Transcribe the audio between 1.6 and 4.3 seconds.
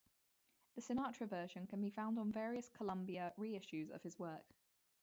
can be found on various Columbia re-issues of his